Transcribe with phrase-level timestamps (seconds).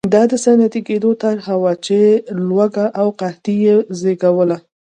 [0.13, 1.97] دا د صنعتي کېدو طرحه وه چې
[2.47, 4.57] لوږه او قحطي یې وزېږوله.